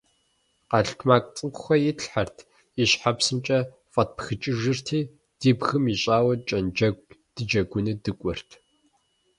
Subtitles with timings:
[0.69, 2.37] Къэлтмакъ цӀыкӀухэм итлъхьэрт,
[2.81, 3.59] и щхьэпсымкӀэ
[3.93, 4.99] фӀэтпхыкӀыжырти,
[5.39, 8.49] ди бгым ищӏауэ кӀэнджэгу дыджэгуну дыкӀуэрт.